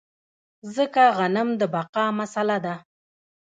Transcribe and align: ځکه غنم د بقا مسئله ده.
ځکه 0.75 1.01
غنم 1.17 1.49
د 1.59 1.61
بقا 1.73 2.05
مسئله 2.19 2.57
ده. 2.65 2.75